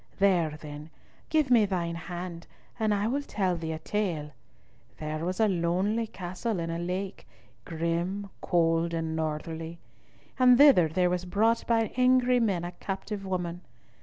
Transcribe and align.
There, 0.17 0.57
then, 0.59 0.89
give 1.29 1.51
me 1.51 1.65
thine 1.67 1.93
hand, 1.93 2.47
and 2.79 2.91
I 2.91 3.05
will 3.07 3.21
tell 3.21 3.55
thee 3.55 3.71
a 3.73 3.77
tale. 3.77 4.31
There 4.97 5.23
was 5.23 5.39
a 5.39 5.47
lonely 5.47 6.07
castle 6.07 6.59
in 6.59 6.71
a 6.71 6.79
lake, 6.79 7.27
grim, 7.65 8.31
cold, 8.41 8.95
and 8.95 9.15
northerly; 9.15 9.77
and 10.39 10.57
thither 10.57 10.87
there 10.87 11.11
was 11.11 11.25
brought 11.25 11.67
by 11.67 11.91
angry 11.97 12.39
men 12.39 12.63
a 12.63 12.71
captive 12.71 13.27
woman. 13.27 13.61